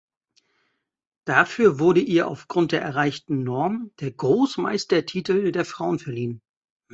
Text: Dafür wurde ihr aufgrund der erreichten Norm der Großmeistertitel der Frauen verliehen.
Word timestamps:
Dafür 1.25 1.77
wurde 1.77 1.99
ihr 1.99 2.27
aufgrund 2.27 2.71
der 2.71 2.81
erreichten 2.81 3.43
Norm 3.43 3.91
der 3.99 4.09
Großmeistertitel 4.09 5.51
der 5.51 5.63
Frauen 5.63 5.99
verliehen. 5.99 6.41